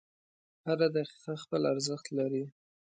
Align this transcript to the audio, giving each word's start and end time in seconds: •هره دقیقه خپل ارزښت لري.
•هره 0.65 0.87
دقیقه 0.95 1.33
خپل 1.43 1.61
ارزښت 1.73 2.07
لري. 2.17 2.43